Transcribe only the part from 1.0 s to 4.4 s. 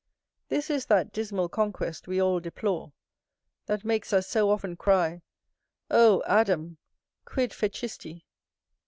dismal conquest we all deplore, that makes us